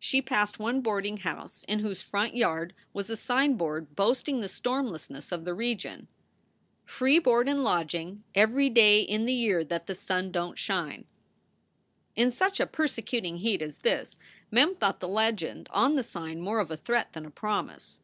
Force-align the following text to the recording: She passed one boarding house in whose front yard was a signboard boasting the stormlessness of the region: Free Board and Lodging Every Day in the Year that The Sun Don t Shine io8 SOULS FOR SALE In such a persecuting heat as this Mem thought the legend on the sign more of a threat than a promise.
She 0.00 0.20
passed 0.20 0.58
one 0.58 0.80
boarding 0.80 1.18
house 1.18 1.64
in 1.68 1.78
whose 1.78 2.02
front 2.02 2.34
yard 2.34 2.74
was 2.92 3.08
a 3.08 3.16
signboard 3.16 3.94
boasting 3.94 4.40
the 4.40 4.48
stormlessness 4.48 5.30
of 5.30 5.44
the 5.44 5.54
region: 5.54 6.08
Free 6.84 7.20
Board 7.20 7.48
and 7.48 7.62
Lodging 7.62 8.24
Every 8.34 8.68
Day 8.68 9.00
in 9.00 9.26
the 9.26 9.32
Year 9.32 9.62
that 9.62 9.86
The 9.86 9.94
Sun 9.94 10.32
Don 10.32 10.56
t 10.56 10.56
Shine 10.56 11.04
io8 11.04 11.04
SOULS 11.04 11.04
FOR 11.04 12.16
SALE 12.16 12.22
In 12.26 12.30
such 12.32 12.58
a 12.58 12.66
persecuting 12.66 13.36
heat 13.36 13.62
as 13.62 13.78
this 13.78 14.18
Mem 14.50 14.74
thought 14.74 14.98
the 14.98 15.06
legend 15.06 15.68
on 15.70 15.94
the 15.94 16.02
sign 16.02 16.40
more 16.40 16.58
of 16.58 16.72
a 16.72 16.76
threat 16.76 17.12
than 17.12 17.24
a 17.24 17.30
promise. 17.30 18.00